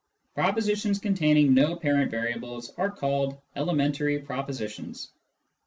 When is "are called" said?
2.75-3.39